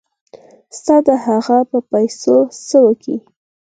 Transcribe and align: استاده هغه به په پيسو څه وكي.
استاده 0.71 1.13
هغه 1.25 1.57
به 1.69 1.77
په 1.79 1.79
پيسو 1.91 2.35
څه 2.67 2.77
وكي. 2.85 3.15